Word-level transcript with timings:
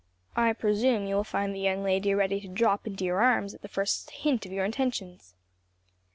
"I 0.35 0.53
presume 0.53 1.05
you 1.05 1.13
will 1.13 1.23
find 1.23 1.53
the 1.53 1.59
young 1.59 1.83
lady 1.83 2.15
ready 2.15 2.41
to 2.41 2.47
drop 2.47 2.87
into 2.87 3.05
your 3.05 3.21
arms 3.21 3.53
at 3.53 3.61
the 3.61 3.67
first 3.67 4.09
hint 4.09 4.47
of 4.47 4.51
your 4.51 4.65
intentions." 4.65 5.35